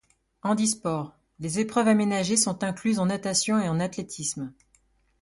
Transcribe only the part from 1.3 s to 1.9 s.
des épreuves